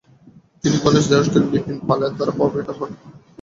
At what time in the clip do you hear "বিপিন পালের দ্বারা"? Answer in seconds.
1.51-2.33